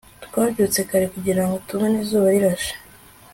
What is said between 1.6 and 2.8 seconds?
tubone izuba rirashe